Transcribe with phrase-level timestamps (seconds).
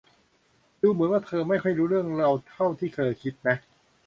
[0.81, 3.55] ดูเหมือนว่าเธอไม่ค่อยรู้เรื่องเราเท่าที่เธอคิดนะ